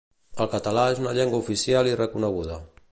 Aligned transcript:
El 0.45 0.49
català 0.53 0.85
és 0.93 1.03
una 1.03 1.13
llengua 1.19 1.41
oficial 1.45 1.91
i 1.93 1.97
reconeguda. 2.05 2.61